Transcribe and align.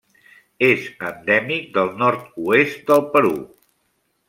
És 0.67 0.87
endèmic 1.09 1.67
del 1.77 1.93
nord-oest 2.01 2.81
del 2.91 3.07
Perú. 3.13 3.35